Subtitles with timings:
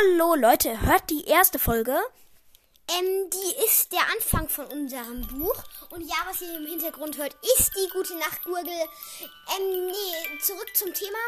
[0.00, 1.98] Hallo Leute, hört die erste Folge.
[2.88, 5.62] Ähm, die ist der Anfang von unserem Buch.
[5.90, 8.72] Und ja, was ihr im Hintergrund hört, ist die gute Nachtgurgel.
[8.72, 11.18] Ähm, nee, zurück zum Thema.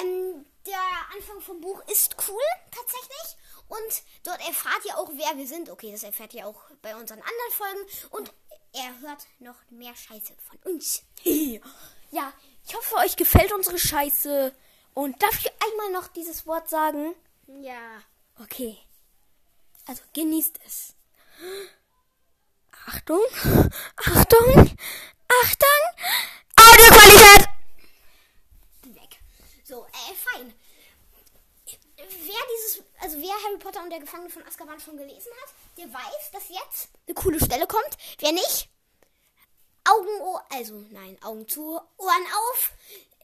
[0.00, 0.80] Ähm, der
[1.14, 2.40] Anfang vom Buch ist cool,
[2.70, 3.36] tatsächlich.
[3.68, 5.68] Und dort erfahrt ihr auch, wer wir sind.
[5.68, 7.80] Okay, das erfährt ihr auch bei unseren anderen Folgen.
[8.10, 8.32] Und
[8.72, 11.02] er hört noch mehr Scheiße von uns.
[11.22, 12.32] ja,
[12.66, 14.54] ich hoffe, euch gefällt unsere Scheiße.
[14.94, 17.14] Und darf ich einmal noch dieses Wort sagen?
[17.46, 18.02] Ja.
[18.40, 18.76] Okay.
[19.86, 20.94] Also genießt es.
[22.86, 23.20] Achtung,
[23.96, 24.76] Achtung,
[25.28, 25.82] Achtung,
[26.56, 27.48] Audioqualität!
[28.82, 29.20] Weg.
[29.64, 30.54] So, äh, fein.
[31.96, 35.92] Wer dieses, also wer Harry Potter und der Gefangene von Azkaban schon gelesen hat, der
[35.92, 37.96] weiß, dass jetzt eine coole Stelle kommt.
[38.18, 38.68] Wer nicht,
[39.84, 42.72] Augen, Ohr, also nein, Augen zu, Ohren auf,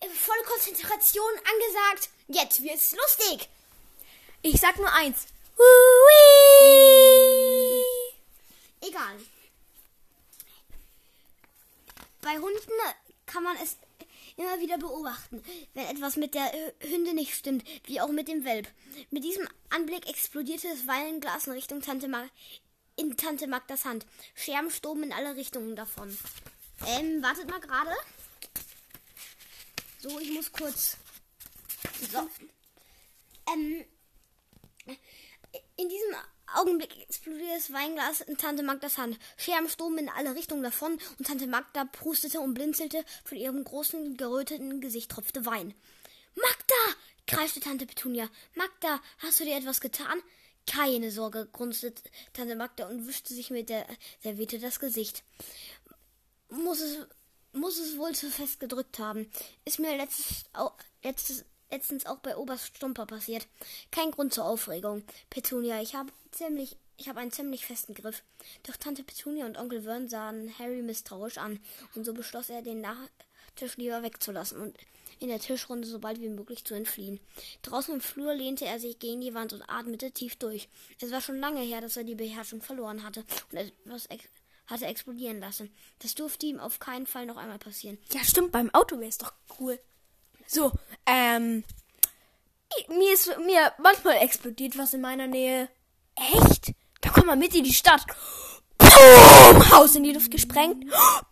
[0.00, 2.10] volle Konzentration angesagt.
[2.28, 3.48] Jetzt wird's lustig.
[4.42, 5.26] Ich sag nur eins.
[8.80, 9.16] Egal.
[12.20, 12.72] Bei Hunden
[13.26, 13.76] kann man es
[14.36, 15.42] immer wieder beobachten,
[15.74, 18.68] wenn etwas mit der Hünde nicht stimmt, wie auch mit dem Welp.
[19.10, 22.28] Mit diesem Anblick explodierte das Weinglas in Richtung Tante Mag
[22.96, 24.06] in Tante Magdas Hand.
[24.34, 26.16] Scherben stoben in alle Richtungen davon.
[26.86, 27.94] Ähm, wartet mal gerade.
[30.00, 30.96] So, ich muss kurz.
[32.10, 32.28] So.
[33.52, 33.84] Ähm,
[35.76, 36.14] in diesem
[36.54, 39.18] Augenblick explodierte das Weinglas in Tante Magdas Hand.
[39.36, 43.04] Scherben stoben in alle Richtungen davon und Tante Magda prustete und blinzelte.
[43.24, 45.74] Von ihrem großen, geröteten Gesicht tropfte Wein.
[46.34, 46.96] Magda!
[47.26, 48.28] kreischte Tante Petunia.
[48.54, 50.22] Magda, hast du dir etwas getan?
[50.66, 51.94] Keine Sorge, grunzte
[52.32, 53.86] Tante Magda und wischte sich mit der
[54.22, 55.24] Serviette das Gesicht.
[56.50, 56.98] Muss es,
[57.52, 59.30] muss es wohl zu fest gedrückt haben.
[59.64, 60.44] Ist mir letztes,
[61.02, 63.48] letztes, letztens auch bei Oberst Stumper passiert.
[63.90, 65.02] Kein Grund zur Aufregung.
[65.30, 68.22] Petunia, ich habe ziemlich, ich habe einen ziemlich festen Griff.
[68.64, 71.58] Doch Tante Petunia und Onkel Vern sahen Harry misstrauisch an,
[71.94, 74.76] und so beschloss er, den Nachtisch lieber wegzulassen und
[75.18, 77.20] in der Tischrunde so bald wie möglich zu entfliehen.
[77.62, 80.68] Draußen im Flur lehnte er sich gegen die Wand und atmete tief durch.
[81.00, 84.24] Es war schon lange her, dass er die Beherrschung verloren hatte und etwas ex
[84.66, 85.74] hatte explodieren lassen.
[85.98, 87.98] Das durfte ihm auf keinen Fall noch einmal passieren.
[88.12, 89.78] Ja, stimmt, beim Auto wäre es doch cool.
[90.46, 90.72] So,
[91.06, 91.64] ähm,
[92.88, 95.68] mir ist mir manchmal explodiert was in meiner Nähe.
[96.14, 96.72] Echt?
[97.00, 98.04] Da kommt man mit in die Stadt.
[98.78, 99.70] Boom!
[99.70, 100.84] Haus in die Luft gesprengt.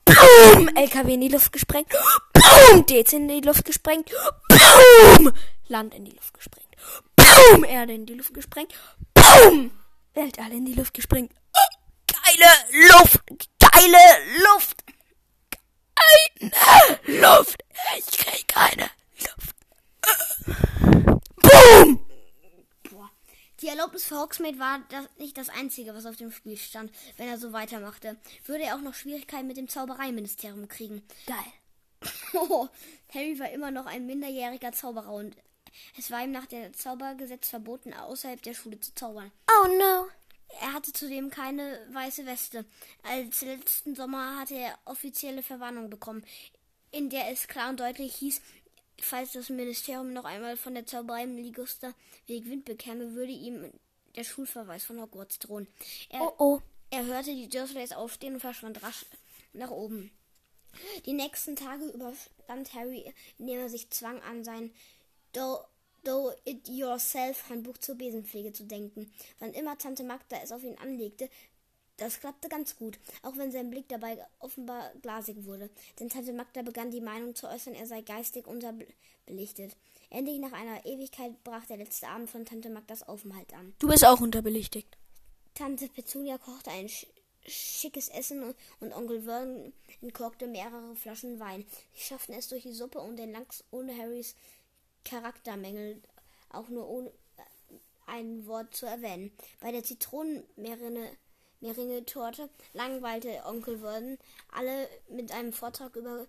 [0.05, 0.69] Boom!
[0.75, 1.89] LKW in die Luft gesprengt.
[2.33, 2.87] Boom!
[2.87, 4.11] DC in die Luft gesprengt.
[4.49, 5.33] Boom!
[5.69, 6.69] Land in die Luft gesprengt.
[7.17, 7.65] Boom!
[7.65, 8.75] Erde in die Luft gesprengt.
[9.15, 9.71] Boom!
[10.15, 11.33] Weltall in die Luft gesprengt.
[12.07, 13.21] Geile Luft!
[13.59, 13.99] Geile
[14.45, 14.85] Luft!
[16.35, 17.63] Keine Luft!
[17.97, 18.91] Ich krieg keine
[21.37, 22.01] Boom!
[23.61, 26.91] Die Erlaubnis für Hogsmeade war das nicht das Einzige, was auf dem Spiel stand.
[27.19, 28.17] Wenn er so weitermachte,
[28.47, 31.03] würde er auch noch Schwierigkeiten mit dem Zaubereiministerium kriegen.
[31.27, 31.37] Geil.
[32.33, 32.69] Oh,
[33.13, 35.37] Harry war immer noch ein minderjähriger Zauberer und
[35.99, 39.31] es war ihm nach dem Zaubergesetz verboten, außerhalb der Schule zu zaubern.
[39.49, 40.09] Oh no.
[40.61, 42.65] Er hatte zudem keine weiße Weste.
[43.03, 46.25] Als letzten Sommer hatte er offizielle Verwarnung bekommen,
[46.91, 48.41] in der es klar und deutlich hieß,
[49.03, 53.71] falls das Ministerium noch einmal von der Zauberei Weg Wind bekäme, würde ihm
[54.17, 55.69] der Schulverweis von Hogwarts drohen.
[56.09, 56.61] Er, oh oh.
[56.91, 59.07] Er hörte die Dursleys aufstehen und verschwand rasch
[59.53, 60.11] nach oben.
[61.07, 64.73] Die nächsten Tage überstand Harry, indem er sich zwang, an sein
[65.33, 65.61] Do,
[66.05, 69.13] Do It Yourself Handbuch zur Besenpflege zu denken.
[69.39, 71.29] Wann immer Tante Magda es auf ihn anlegte,
[72.01, 75.69] das klappte ganz gut, auch wenn sein Blick dabei offenbar glasig wurde.
[75.99, 79.77] Denn Tante Magda begann die Meinung zu äußern, er sei geistig unterbelichtet.
[80.09, 83.75] Endlich nach einer Ewigkeit brach der letzte Abend von Tante Magdas Aufenthalt an.
[83.79, 84.87] Du bist auch unterbelichtet.
[85.55, 87.07] Tante Petunia kochte ein sch
[87.47, 89.73] schickes Essen und Onkel Vernon
[90.03, 91.65] entkorkte mehrere Flaschen Wein.
[91.95, 94.37] Sie schafften es durch die Suppe und den Lachs ohne Harrys
[95.05, 96.03] Charaktermängel
[96.51, 97.43] auch nur ohne äh,
[98.07, 99.33] ein Wort zu erwähnen.
[99.61, 101.11] Bei der Zitronenmeerrinne
[101.61, 104.19] Meringue-Torte langweilte Onkel Vernon
[104.53, 106.27] alle mit einem Vortrag über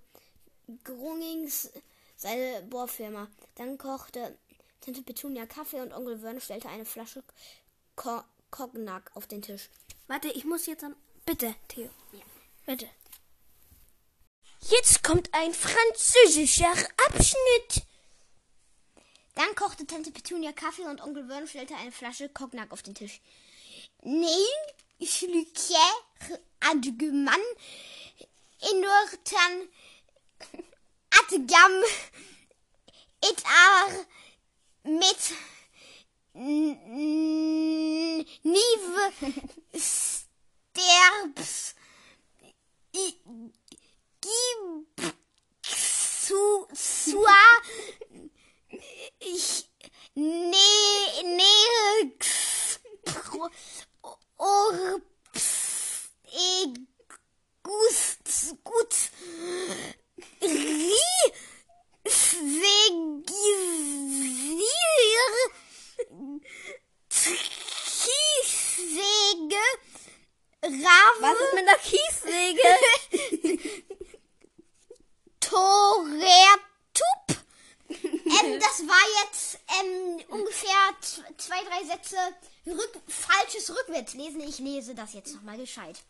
[0.84, 1.72] Grungings
[2.18, 3.28] seine Bohrfirma.
[3.56, 4.38] Dann kochte
[4.82, 7.24] Tante Petunia Kaffee und Onkel Vernon stellte eine Flasche
[8.50, 9.70] Cognac auf den Tisch.
[10.08, 10.96] Warte, ich muss jetzt am.
[11.26, 11.90] Bitte, Theo.
[12.12, 12.20] Ja.
[12.66, 12.90] Bitte.
[14.70, 16.74] Jetzt kommt ein französischer
[17.08, 17.86] Abschnitt.
[19.36, 23.22] Dann kochte Tante Petunia Kaffee und Onkel Vernon stellte eine Flasche Cognac auf den Tisch.
[24.04, 24.28] Nee,
[25.04, 25.94] Slukjer
[26.60, 27.42] Adguman,
[28.62, 29.68] Enortan
[31.10, 31.84] Adgam,
[33.22, 34.06] Etar
[34.84, 35.34] mit
[38.44, 39.14] Nive
[39.74, 41.76] Sterbs
[46.26, 47.44] zu sua
[49.20, 49.70] ich
[50.16, 50.58] ne
[51.24, 52.12] ne
[54.44, 55.00] Oh,
[55.36, 56.74] pff, ich,
[58.64, 58.96] gut.
[84.52, 86.04] Ich lese das jetzt nochmal gescheit.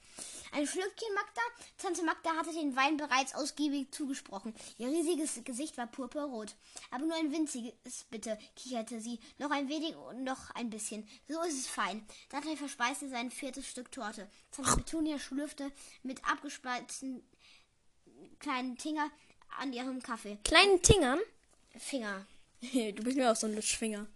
[0.51, 1.41] Ein Schlückchen Magda.
[1.77, 4.55] Tante Magda hatte den Wein bereits ausgiebig zugesprochen.
[4.79, 6.55] Ihr riesiges Gesicht war purpurrot.
[6.89, 7.71] Aber nur ein winziges,
[8.09, 9.19] bitte, kicherte sie.
[9.37, 11.07] Noch ein wenig und noch ein bisschen.
[11.27, 12.03] So ist es fein.
[12.29, 14.27] Dudley verspeiste sein viertes Stück Torte.
[14.49, 15.71] Tante Petunia schlürfte
[16.01, 17.21] mit abgespeizten
[18.39, 19.11] kleinen Finger
[19.59, 20.39] an ihrem Kaffee.
[20.43, 21.19] Kleinen Tingern?
[21.77, 22.25] Finger.
[22.61, 24.07] Du bist mir auch so ein Lutschfinger.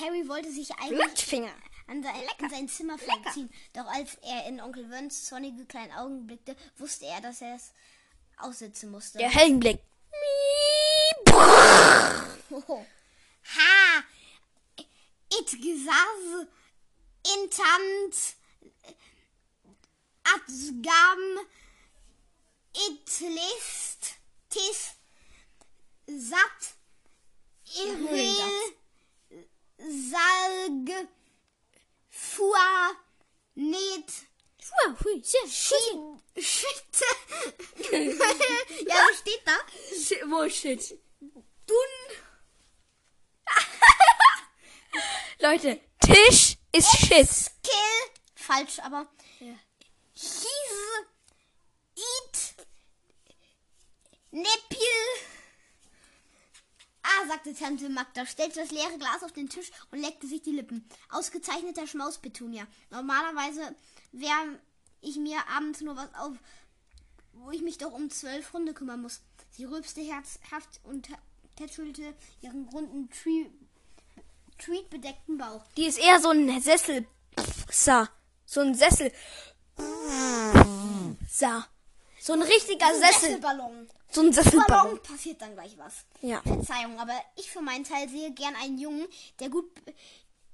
[0.00, 1.54] Harry wollte sich eigentlich Lutschfinger.
[1.88, 3.50] An sein, in sein Zimmer verziehen.
[3.72, 7.72] Doch als er in Onkel Verns sonnige kleinen Augen blickte, wusste er, dass er es
[8.36, 9.18] aussitzen musste.
[9.18, 9.80] Der Heldenblick.
[12.50, 12.86] Hoho.
[13.56, 14.04] Ha!
[15.30, 16.46] It gesas
[17.34, 18.36] intant
[20.34, 21.22] adgam
[22.86, 24.18] it list
[24.50, 24.80] tis
[26.06, 26.74] sat
[27.84, 28.74] irrel
[30.10, 31.17] salg fua
[33.58, 34.28] net
[34.84, 37.04] Wow, hui, sehr schi- schitte.
[38.86, 39.56] ja, was steht da?
[39.96, 40.98] Shit, wo shit?
[41.66, 41.92] Dun
[45.38, 47.50] Leute, Tisch ist Schiss.
[47.62, 48.10] Kill.
[48.34, 49.08] Falsch, aber.
[49.40, 49.54] Ja.
[50.12, 50.44] Hieß.
[51.96, 52.66] Eat.
[54.30, 55.37] Nepil.
[57.08, 60.50] Ah, sagte Tante Magda, stellte das leere Glas auf den Tisch und leckte sich die
[60.52, 60.86] Lippen.
[61.08, 62.66] Ausgezeichneter Schmaus, Petunia.
[62.90, 63.74] Normalerweise
[64.12, 64.58] wärme
[65.00, 66.36] ich mir abends nur was auf,
[67.32, 69.22] wo ich mich doch um zwölf Hunde kümmern muss.
[69.50, 71.08] Sie rülpste herzhaft und
[71.56, 73.08] tätschelte ihren runden,
[74.58, 75.64] treatbedeckten Bauch.
[75.76, 77.06] Die ist eher so ein Sessel.
[77.70, 78.08] Sa.
[78.44, 79.12] So ein Sessel.
[81.28, 81.66] Sa.
[82.20, 83.12] So ein richtiger Sessel.
[83.12, 83.88] Sesselballon.
[84.10, 84.66] So ein Sesselballon.
[84.66, 86.06] Ballon passiert dann gleich was.
[86.22, 86.40] Ja.
[86.42, 89.06] Verzeihung, aber ich für meinen Teil sehe gern einen Jungen,
[89.38, 89.70] der gut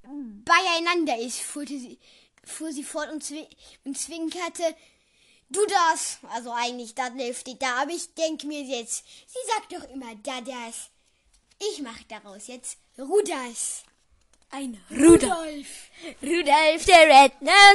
[0.03, 1.99] beieinander ist, fuhrte sie,
[2.45, 3.47] fuhr sie fort und, zwi
[3.85, 4.75] und zwinkerte.
[5.49, 9.85] Du das, also eigentlich, Dudley steht da, aber ich denke mir jetzt, sie sagt doch
[9.91, 10.91] immer da das.
[11.71, 13.85] Ich mache daraus jetzt Ruders.
[14.51, 15.91] Ein Rudolf.
[16.23, 17.75] Rudolf, der Rentner,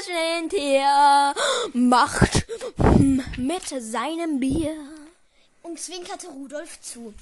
[1.74, 2.46] macht
[3.38, 4.76] mit seinem Bier.
[5.70, 7.14] Und zwinkerte Rudolf zu.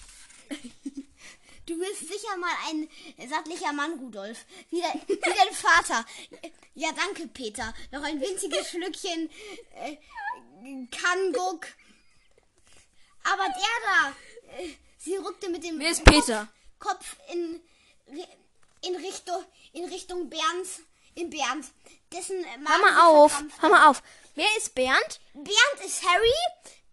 [1.66, 2.88] Du bist sicher mal ein
[3.30, 4.46] sattlicher Mann, Rudolf.
[4.70, 6.06] Wie, de, wie dein Vater.
[6.76, 7.74] Ja, danke, Peter.
[7.92, 9.30] Noch ein winziges Schlückchen
[9.76, 9.98] äh,
[10.90, 11.68] Kanguck.
[13.24, 16.48] Aber der da, äh, sie rückte mit dem Wer ist Peter?
[16.80, 17.60] Kopf in,
[18.82, 20.80] in, Richtung, in Richtung Bernds,
[21.16, 21.66] in Bernd.
[22.14, 23.44] Dessen äh, Hör mal auf.
[23.60, 24.02] Hör mal auf.
[24.36, 25.20] Wer ist Bernd?
[25.34, 26.32] Bernd ist Harry,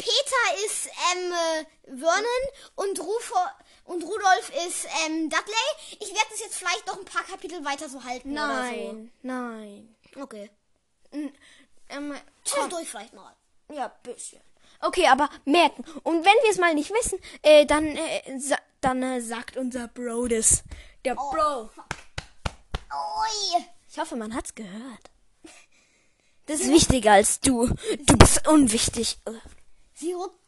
[0.04, 2.44] Peter ist ähm, äh, Vernon
[2.75, 3.38] und, Rufo
[3.84, 5.99] und Rudolf ist ähm, Dudley.
[6.00, 9.11] Ich werde das jetzt vielleicht noch ein paar Kapitel weiter so halten Nein.
[9.23, 9.96] Nein.
[10.14, 10.20] so.
[10.23, 10.50] Okay.
[11.88, 13.34] Ähm, Zwischendurch vielleicht mal.
[13.73, 14.42] Ja, bisschen.
[14.80, 15.84] Okay, aber merken.
[16.02, 19.88] Und wenn wir es mal nicht wissen, äh, dann, äh, sa dann äh, sagt unser
[19.88, 20.64] Bro das.
[21.04, 21.70] Der Bro.
[22.90, 23.64] Ui.
[23.90, 25.11] Ich hoffe, man hat's gehört.
[26.46, 27.68] Das ist wichtiger als du.
[28.00, 29.16] Du bist unwichtig.
[29.94, 30.38] Sie ruckt.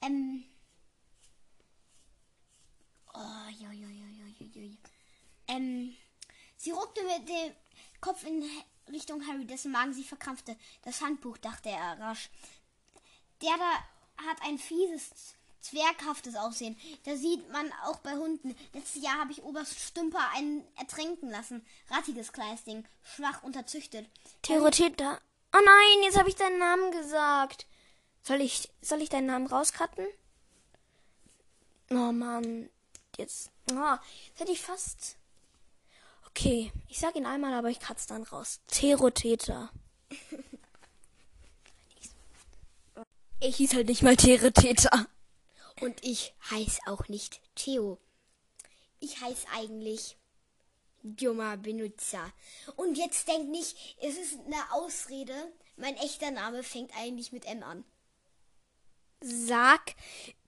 [0.00, 0.44] Ähm.
[3.14, 4.76] Oh, jo, jo, jo.
[5.48, 5.96] Ähm.
[6.56, 7.52] Sie ruckte mit dem
[8.00, 8.44] Kopf in
[8.92, 10.56] Richtung Harry, dessen Magen sich verkrampfte.
[10.82, 12.30] Das Handbuch, dachte er rasch.
[13.42, 16.76] Der da hat ein fieses, zwerghaftes Aussehen.
[17.04, 18.56] Da sieht man auch bei Hunden.
[18.72, 21.64] Letztes Jahr habe ich Oberst Stümper einen ertränken lassen.
[21.90, 24.08] Rattiges kleines Ding, schwach unterzüchtet.
[24.42, 25.20] Terrortäter.
[25.52, 27.66] Oh nein, jetzt habe ich deinen Namen gesagt.
[28.22, 30.06] Soll ich, soll ich deinen Namen rauscutten?
[31.90, 32.68] Oh Mann.
[33.16, 33.50] Jetzt.
[33.72, 33.96] Oh,
[34.28, 35.16] jetzt hätte ich fast.
[36.26, 38.60] Okay, ich sag ihn einmal, aber ich kratze dann raus.
[38.68, 39.70] Terrortäter.
[43.40, 45.06] Ich hieß halt nicht mal Terrortäter.
[45.80, 47.98] Und ich heiß auch nicht Theo.
[48.98, 50.16] Ich heiß eigentlich
[51.02, 52.32] Dummer Benutzer.
[52.76, 55.52] Und jetzt denk nicht, es ist eine Ausrede.
[55.76, 57.84] Mein echter Name fängt eigentlich mit M an.
[59.20, 59.94] Sag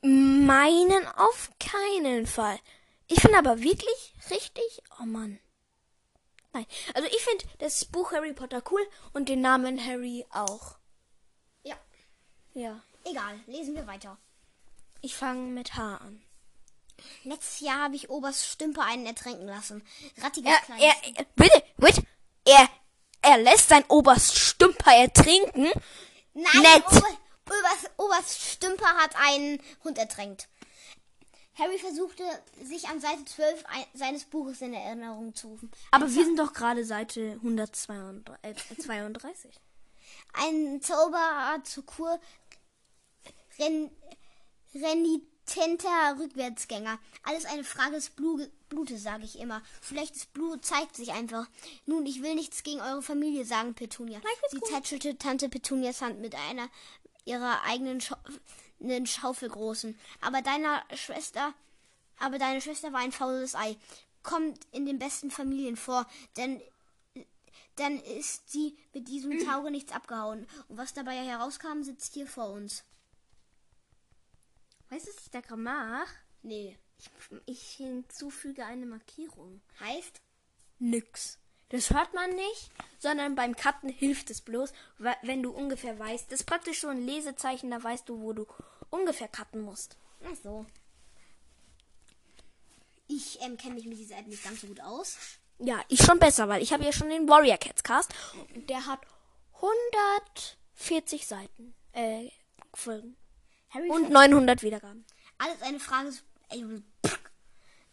[0.03, 2.59] meinen auf keinen Fall.
[3.09, 4.83] Ich finde aber wirklich richtig.
[5.01, 5.41] Oh Mann.
[6.53, 6.67] Nein.
[6.95, 10.79] Also ich finde das Buch Harry Potter cool und den Namen Harry auch.
[11.63, 11.77] Ja.
[12.55, 12.83] Ja.
[13.05, 14.19] Egal, lesen wir weiter.
[15.01, 16.23] Ich fange mit H an.
[17.25, 19.83] Letztes Jahr habe ich Oberst Stümper einen ertränken lassen.
[20.19, 20.85] Rattiges Er, kleines...
[20.85, 22.03] er, er, bitte, bitte.
[22.45, 22.69] Er,
[23.23, 25.71] er lässt sein Oberst Stümper ertrinken.
[26.35, 26.87] Nein, nett.
[26.87, 27.09] Ober,
[27.47, 30.49] Oberst, Oberst Stümper hat einen Hund ertränkt.
[31.61, 32.25] Harry versuchte,
[32.63, 35.69] sich an Seite 12 ein, seines Buches in Erinnerung zu rufen.
[35.91, 39.61] Aber wir sind doch gerade Seite 132.
[40.33, 42.21] Ein Zauberer zur Kur,
[43.59, 43.91] ren,
[45.57, 46.99] renitenter Rückwärtsgänger.
[47.23, 49.63] Alles eine Frage des Blu Blutes, sage ich immer.
[49.81, 51.49] Vielleicht das Blut zeigt sich einfach.
[51.87, 54.21] Nun, ich will nichts gegen eure Familie sagen, Petunia.
[54.51, 56.69] Sie tätschelte Tante Petunias Hand mit einer
[57.25, 58.17] ihrer eigenen Schau
[59.05, 59.99] Schaufelgroßen.
[60.21, 61.53] Aber deiner Schwester,
[62.19, 63.77] aber deine Schwester war ein faules Ei.
[64.23, 66.63] Kommt in den besten Familien vor, denn
[67.77, 70.47] dann ist sie mit diesem Tauge nichts abgehauen.
[70.69, 72.85] Und was dabei herauskam, sitzt hier vor uns.
[74.91, 76.09] Weißt du, was ich da gerade mache?
[76.43, 76.77] Nee.
[77.47, 79.61] Ich hinzufüge eine Markierung.
[79.79, 80.21] Heißt?
[80.79, 81.39] Nix.
[81.69, 84.73] Das hört man nicht, sondern beim Cutten hilft es bloß,
[85.23, 86.33] wenn du ungefähr weißt.
[86.33, 88.47] Das ist praktisch so ein Lesezeichen, da weißt du, wo du
[88.91, 89.97] ungefähr cutten musst.
[90.25, 90.67] Ach so.
[93.07, 95.17] Ich ähm, kenne mich mit dieser App nicht ganz so gut aus.
[95.59, 98.13] Ja, ich schon besser, weil ich habe ja schon den Warrior Cats Cast
[98.55, 99.01] und der hat
[99.55, 102.31] 140 Seiten, äh,
[102.75, 103.17] Folgen
[103.71, 105.05] Harry und 900 Wiedergaben.
[105.39, 106.13] Alles eine Frage.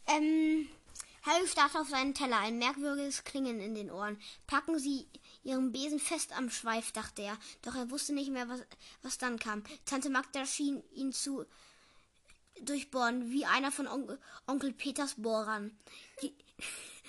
[0.07, 0.67] Ähm,
[1.23, 4.17] Harry starrte auf seinen Teller, ein merkwürdiges Klingen in den Ohren.
[4.47, 5.07] Packen Sie
[5.43, 7.37] Ihren Besen fest am Schweif, dachte er.
[7.61, 8.61] Doch er wusste nicht mehr, was,
[9.01, 9.63] was dann kam.
[9.85, 11.45] Tante Magda schien ihn zu
[12.61, 15.77] durchbohren, wie einer von Onkel, Onkel Peters Bohrern.
[16.21, 16.33] Die,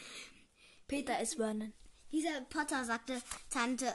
[0.89, 1.73] Peter ist Vernon.
[2.13, 3.21] dieser Potter sagte
[3.51, 3.95] Tante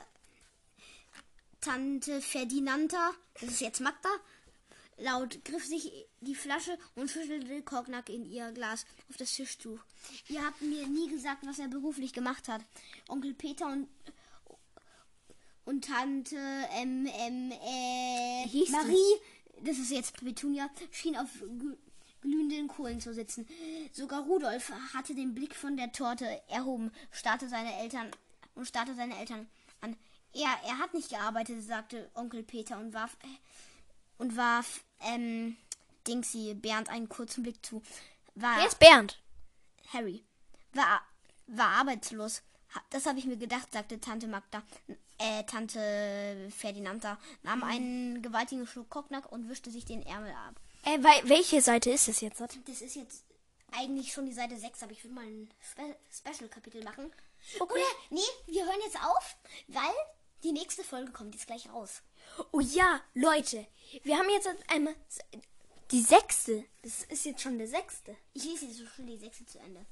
[1.61, 4.09] Tante Ferdinanda, das ist jetzt Magda,
[5.03, 9.79] laut griff sich die Flasche und schüttelte Korknack in ihr Glas auf das Tischtuch.
[10.29, 12.61] Ihr habt mir nie gesagt, was er beruflich gemacht hat.
[13.07, 13.87] Onkel Peter und
[15.65, 16.35] und Tante
[16.71, 18.69] ähm, ähm, äh, hieß?
[18.71, 19.15] Marie,
[19.61, 21.77] das ist jetzt Petunia, schien auf glü-
[22.19, 23.47] glühenden Kohlen zu sitzen.
[23.93, 28.11] Sogar Rudolf hatte den Blick von der Torte erhoben, starrte seine Eltern
[28.55, 29.47] und starrte seine Eltern
[29.79, 29.95] an.
[30.33, 33.15] Er, er hat nicht gearbeitet, sagte Onkel Peter und warf
[34.17, 35.57] und warf ähm,
[36.07, 37.81] Dingsy Bernd einen kurzen Blick zu.
[38.35, 39.19] War Wer ist Bernd?
[39.91, 40.23] Harry.
[40.73, 41.01] War,
[41.47, 42.41] war arbeitslos.
[42.89, 44.63] Das habe ich mir gedacht, sagte Tante Magda.
[45.19, 50.55] Äh, Tante Ferdinanda nahm einen gewaltigen Schluck Koknack und wischte sich den Ärmel ab.
[50.85, 52.41] Äh, wei- welche Seite ist es jetzt?
[52.41, 53.23] Das ist jetzt
[53.71, 57.11] eigentlich schon die Seite 6, aber ich würde mal ein Spe Special-Kapitel machen.
[57.59, 57.73] Okay.
[57.73, 59.93] Oder, nee, wir hören jetzt auf, weil
[60.43, 62.01] die nächste Folge kommt jetzt gleich raus.
[62.51, 63.65] Oh ja, Leute,
[64.03, 64.95] wir haben jetzt einmal
[65.91, 66.63] die sechste.
[66.81, 68.15] Das ist jetzt schon der sechste.
[68.33, 69.85] Ich lese jetzt schon die sechste zu Ende.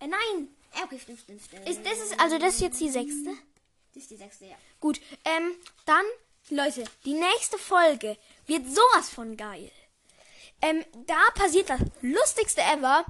[0.00, 1.20] Äh, nein, Äh, okay, stimmt.
[1.30, 3.30] ist das ist also das ist jetzt die sechste.
[3.94, 4.56] das ist die sechste, ja.
[4.80, 5.52] Gut, ähm,
[5.86, 6.04] dann
[6.50, 9.70] Leute, die nächste Folge wird sowas von geil.
[10.60, 13.04] Ähm, da passiert das lustigste ever.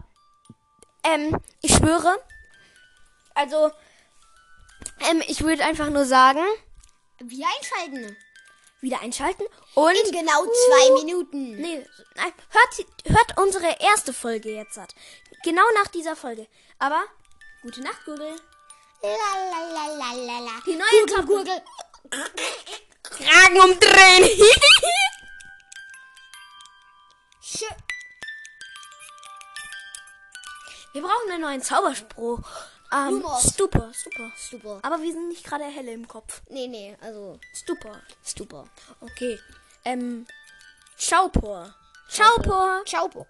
[1.05, 2.17] Ähm, ich schwöre.
[3.35, 3.71] Also,
[5.11, 6.45] ähm, ich würde einfach nur sagen,
[7.19, 8.17] Wieder einschalten.
[8.85, 11.57] Wieder einschalten und In genau zwei Minuten.
[11.57, 14.87] Nee, nein, hört, hört unsere erste Folge jetzt an.
[15.43, 16.47] Genau nach dieser Folge.
[16.79, 17.03] Aber,
[17.63, 18.37] gute Nacht, Google.
[19.03, 20.63] Lalalala.
[20.65, 21.63] Die neue Gurgel, Gurgel.
[23.03, 24.31] Kragen umdrehen.
[30.93, 32.41] Wir brauchen einen neuen Zauberspruch.
[32.95, 33.55] Ähm, Lumos.
[33.55, 34.33] Stupor, Stupor.
[34.37, 34.79] Stupor.
[34.83, 36.43] Aber wir sind nicht gerade helle im Kopf.
[36.49, 38.01] Nee, nee, also Stupor.
[38.25, 38.69] Stupor.
[39.01, 39.39] Okay.
[39.85, 40.27] Ähm,
[40.97, 41.75] Schaupor.
[42.09, 42.83] Schaupor.
[42.87, 43.27] Ciao.